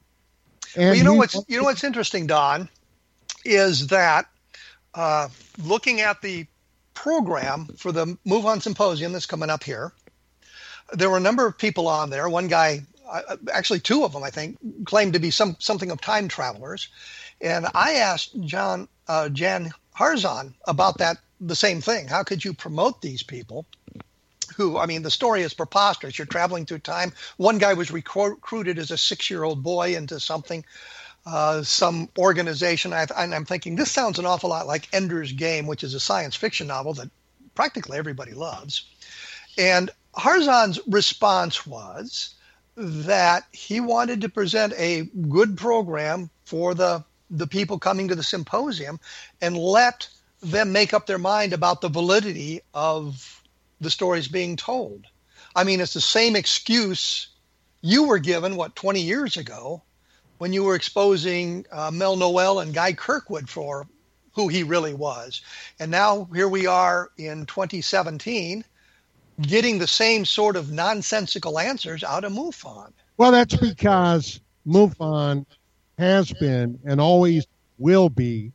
[0.76, 2.68] And well, you know what's you know what's interesting, Don,
[3.45, 4.26] is that
[4.95, 5.30] uh,
[5.64, 6.47] looking at the
[6.93, 9.93] program for the MUFON Symposium that's coming up here,
[10.93, 12.28] there were a number of people on there.
[12.28, 12.82] One guy,
[13.53, 16.88] actually two of them, I think, claimed to be some something of time travelers,
[17.41, 22.07] and I asked John uh, Jan Harzan about that the same thing.
[22.07, 23.66] How could you promote these people?
[24.55, 26.18] who, I mean, the story is preposterous.
[26.18, 27.11] You're traveling through time.
[27.38, 30.64] One guy was recruited as a six year old boy into something,
[31.26, 32.93] uh, some organization.
[32.93, 35.99] I, and I'm thinking, this sounds an awful lot like Ender's Game, which is a
[35.99, 37.09] science fiction novel that
[37.55, 38.86] practically everybody loves.
[39.57, 42.36] And Harzan's response was
[42.76, 48.24] that he wanted to present a good program for the, the people coming to the
[48.24, 48.99] symposium
[49.41, 50.07] and let
[50.41, 53.41] them make up their mind about the validity of
[53.80, 55.05] the stories being told.
[55.55, 57.28] I mean, it's the same excuse
[57.82, 59.84] you were given, what, 20 years ago
[60.38, 63.88] when you were exposing uh, Mel Noel and Guy Kirkwood for
[64.34, 65.41] who he really was.
[65.80, 68.65] And now here we are in 2017
[69.41, 72.91] getting the same sort of nonsensical answers out of MUFON.
[73.17, 75.45] Well, that's because MUFON
[75.97, 77.45] has been and always
[77.77, 78.51] will be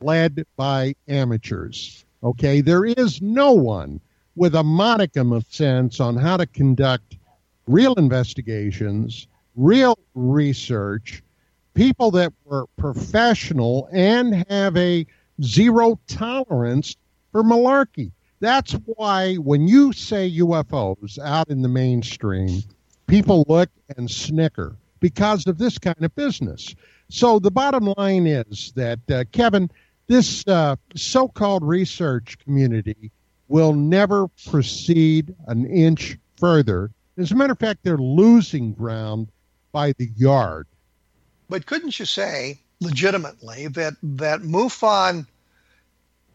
[0.00, 2.04] led by amateurs.
[2.22, 4.00] Okay, there is no one
[4.36, 7.16] with a modicum of sense on how to conduct
[7.66, 9.26] real investigations,
[9.56, 11.22] real research,
[11.74, 15.06] people that were professional and have a
[15.42, 16.96] zero tolerance
[17.30, 18.10] for malarkey.
[18.42, 22.64] That's why when you say UFOs out in the mainstream,
[23.06, 26.74] people look and snicker because of this kind of business.
[27.08, 29.70] So the bottom line is that, uh, Kevin,
[30.08, 33.12] this uh, so called research community
[33.46, 36.90] will never proceed an inch further.
[37.18, 39.28] As a matter of fact, they're losing ground
[39.70, 40.66] by the yard.
[41.48, 45.28] But couldn't you say legitimately that that MUFON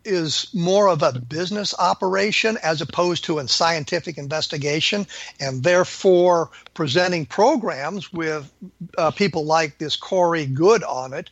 [0.08, 5.06] is more of a business operation as opposed to a scientific investigation,
[5.40, 8.52] and therefore presenting programs with
[8.98, 11.30] uh, people like this Corey Goode on it,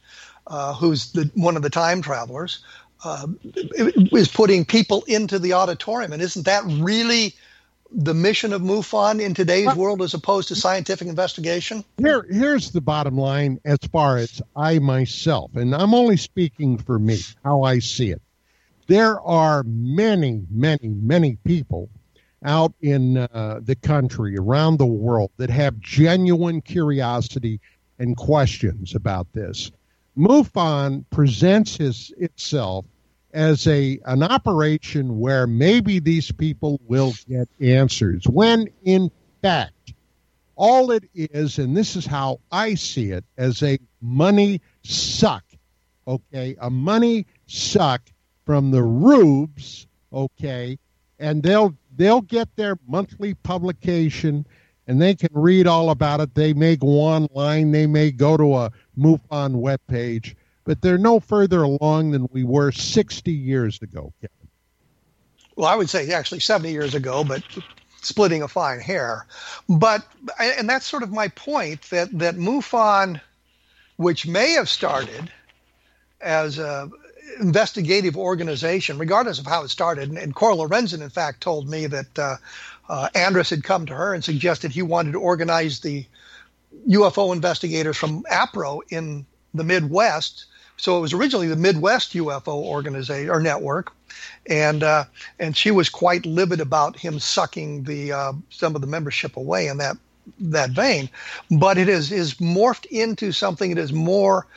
[0.47, 2.59] uh, who's the, one of the time travelers,
[3.03, 3.27] uh,
[4.11, 6.11] is putting people into the auditorium.
[6.11, 7.33] And isn't that really
[7.91, 11.85] the mission of MUFON in today's world as opposed to scientific investigation?
[11.97, 16.99] Here, here's the bottom line as far as I myself, and I'm only speaking for
[16.99, 18.21] me, how I see it
[18.87, 21.89] there are many, many, many people
[22.43, 27.59] out in uh, the country, around the world, that have genuine curiosity
[27.97, 29.71] and questions about this.
[30.17, 32.85] MUFON presents his, itself
[33.33, 39.11] as a an operation where maybe these people will get answers, when in
[39.41, 39.93] fact,
[40.55, 45.43] all it is, and this is how I see it, as a money suck.
[46.07, 48.01] Okay, a money suck
[48.45, 50.77] from the rubes, okay,
[51.19, 54.45] and they'll they'll get their monthly publication
[54.87, 56.35] and they can read all about it.
[56.35, 61.63] They may go online, they may go to a MUFON webpage, but they're no further
[61.63, 64.49] along than we were 60 years ago, Kevin.
[65.55, 67.43] Well, I would say actually 70 years ago, but
[68.01, 69.25] splitting a fine hair.
[69.67, 70.05] But
[70.39, 73.19] and that's sort of my point that that MUFON,
[73.97, 75.31] which may have started
[76.21, 76.89] as a
[77.39, 80.09] investigative organization, regardless of how it started.
[80.09, 82.35] And, and Cora Lorenzen, in fact, told me that uh,
[82.89, 86.05] uh, Andrus had come to her and suggested he wanted to organize the
[86.89, 90.45] UFO investigators from APRO in the Midwest.
[90.77, 93.93] So it was originally the Midwest UFO organization or network,
[94.47, 95.05] and uh,
[95.39, 99.67] and she was quite livid about him sucking the uh, some of the membership away
[99.67, 99.97] in that
[100.39, 101.09] that vein.
[101.49, 104.47] But it is is morphed into something that is more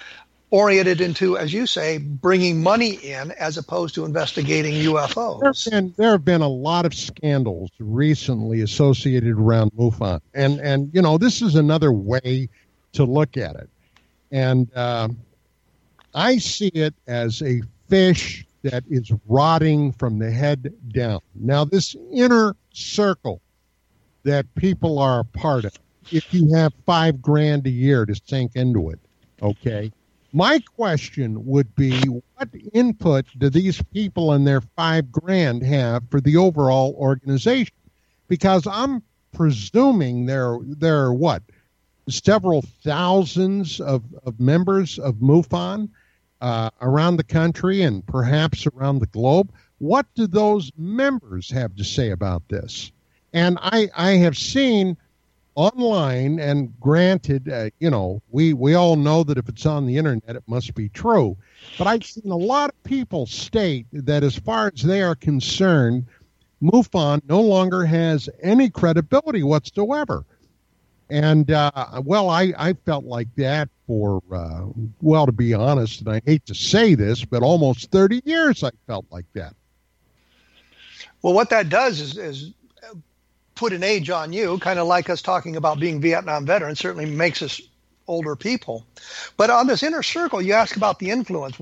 [0.50, 5.70] oriented into, as you say, bringing money in as opposed to investigating UFOs.
[5.70, 11.02] Been, there have been a lot of scandals recently associated around MUFON, and and you
[11.02, 12.48] know this is another way
[12.92, 13.68] to look at it,
[14.30, 15.08] and uh,
[16.14, 21.20] I see it as a fish that is rotting from the head down.
[21.34, 23.40] Now, this inner circle
[24.24, 25.72] that people are a part of,
[26.10, 28.98] if you have five grand a year to sink into it,
[29.40, 29.92] okay
[30.32, 36.20] my question would be what input do these people and their five grand have for
[36.20, 37.74] the overall organization?
[38.28, 39.02] Because I'm
[39.32, 41.42] presuming there there are what
[42.08, 45.88] several thousands of, of members of MUFON
[46.40, 49.52] uh, around the country and perhaps around the globe.
[49.78, 52.90] What do those members have to say about this?
[53.32, 54.96] And I, I have seen
[55.58, 59.96] online and granted uh, you know we we all know that if it's on the
[59.96, 61.36] internet it must be true.
[61.76, 66.06] But i've seen a lot of people state that as far as they are concerned
[66.62, 70.24] mufon no longer has any credibility whatsoever.
[71.10, 71.72] And uh,
[72.04, 74.66] well I, I felt like that for uh,
[75.02, 78.70] well to be honest and i hate to say this but almost 30 years i
[78.86, 79.56] felt like that.
[81.20, 82.54] Well what that does is, is
[83.58, 87.06] put an age on you, kind of like us talking about being Vietnam veterans, certainly
[87.06, 87.60] makes us
[88.06, 88.86] older people.
[89.36, 91.58] But on this inner circle, you ask about the influence.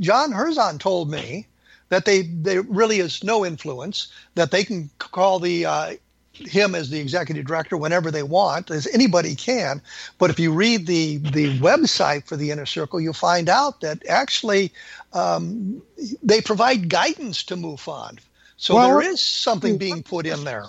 [0.00, 1.46] John Harzan told me
[1.88, 5.94] that they there really is no influence, that they can call the uh,
[6.32, 9.80] him as the executive director whenever they want, as anybody can.
[10.18, 14.04] But if you read the the website for the inner circle, you'll find out that
[14.08, 14.72] actually
[15.12, 15.80] um,
[16.24, 18.18] they provide guidance to MUFON
[18.56, 20.64] So well, there is something being put in there.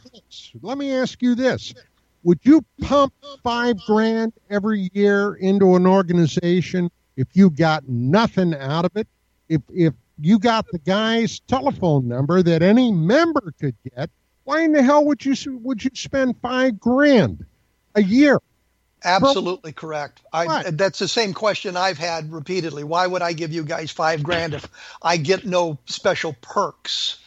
[0.62, 1.74] Let me ask you this.
[2.24, 3.14] Would you pump
[3.44, 9.08] five grand every year into an organization if you got nothing out of it?
[9.48, 14.10] If if you got the guy's telephone number that any member could get,
[14.44, 17.46] why in the hell would you would you spend five grand
[17.96, 18.40] a year?
[19.04, 20.22] Absolutely correct.
[20.34, 22.84] I, that's the same question I've had repeatedly.
[22.84, 24.68] Why would I give you guys five grand if
[25.02, 27.20] I get no special perks?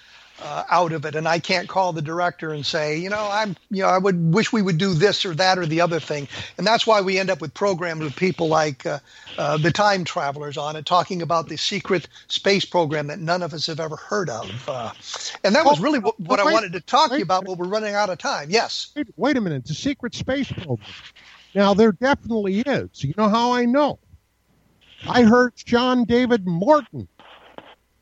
[0.42, 3.56] Uh, out of it, and I can't call the director and say, you know, I'm,
[3.70, 6.28] you know, I would wish we would do this or that or the other thing,
[6.56, 9.00] and that's why we end up with programs with people like uh,
[9.36, 13.52] uh, the time travelers on it, talking about the secret space program that none of
[13.52, 14.92] us have ever heard of, uh,
[15.44, 17.44] and that was really what, what I wanted to talk to you about.
[17.44, 18.48] But we're running out of time.
[18.48, 18.92] Yes.
[18.96, 19.66] Wait, wait a minute.
[19.66, 20.78] The secret space program.
[21.54, 23.04] Now there definitely is.
[23.04, 23.98] You know how I know?
[25.06, 27.08] I heard Sean David Morton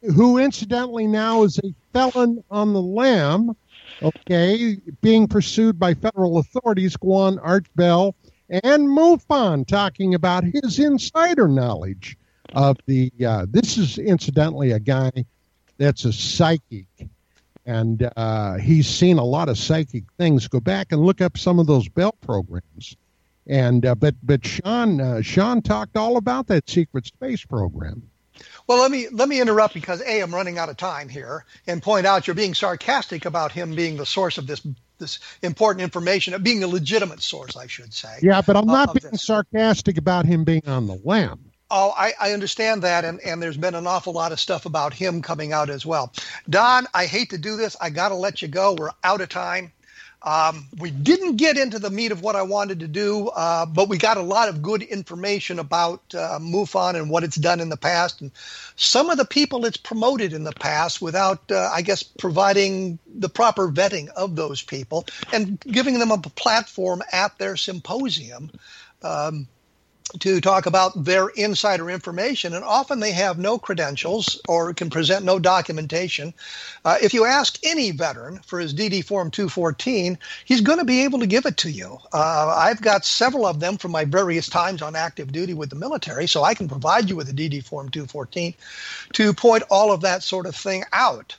[0.02, 3.56] who incidentally now is a felon on the lam,
[4.02, 8.14] okay, being pursued by federal authorities, Guan Art Bell
[8.48, 12.16] and MUFON, talking about his insider knowledge
[12.54, 13.12] of the.
[13.24, 15.10] Uh, this is incidentally a guy
[15.76, 16.86] that's a psychic,
[17.66, 20.48] and uh, he's seen a lot of psychic things.
[20.48, 22.96] Go back and look up some of those Bell programs.
[23.46, 28.02] And uh, but but Sean uh, Sean talked all about that secret space program.
[28.66, 31.82] Well, let me let me interrupt because a I'm running out of time here, and
[31.82, 34.66] point out you're being sarcastic about him being the source of this
[34.98, 38.18] this important information, uh, being a legitimate source, I should say.
[38.22, 39.22] Yeah, but I'm uh, not being this.
[39.22, 41.52] sarcastic about him being on the lam.
[41.70, 44.94] Oh, I, I understand that, and, and there's been an awful lot of stuff about
[44.94, 46.12] him coming out as well.
[46.48, 47.76] Don, I hate to do this.
[47.78, 48.74] I got to let you go.
[48.78, 49.72] We're out of time.
[50.22, 53.88] Um, we didn't get into the meat of what I wanted to do, uh, but
[53.88, 57.68] we got a lot of good information about uh, MUFON and what it's done in
[57.68, 58.32] the past, and
[58.74, 63.28] some of the people it's promoted in the past without, uh, I guess, providing the
[63.28, 68.50] proper vetting of those people and giving them a platform at their symposium.
[69.02, 69.46] Um,
[70.20, 75.24] to talk about their insider information, and often they have no credentials or can present
[75.24, 76.32] no documentation.
[76.84, 81.04] Uh, if you ask any veteran for his DD Form 214, he's going to be
[81.04, 81.98] able to give it to you.
[82.12, 85.76] Uh, I've got several of them from my various times on active duty with the
[85.76, 88.54] military, so I can provide you with a DD Form 214
[89.12, 91.36] to point all of that sort of thing out.